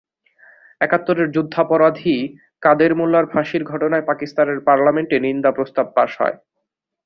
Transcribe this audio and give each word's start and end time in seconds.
একাত্তরের 0.81 1.27
যুদ্ধাপরাধী 1.31 2.15
কাদের 2.63 2.91
মোল্লার 2.95 3.25
ফাঁসির 3.31 3.63
ঘটনায় 3.63 4.07
পাকিস্তানের 4.09 4.59
পার্লামেন্টে 4.67 5.17
নিন্দা 5.19 5.51
প্রস্তাব 5.57 5.85
পাস 5.95 6.11
হয়। 6.21 6.35